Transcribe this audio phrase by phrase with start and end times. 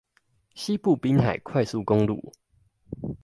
[0.55, 2.33] 西部濱海快速公路